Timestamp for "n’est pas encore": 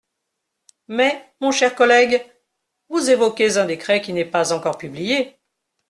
4.13-4.79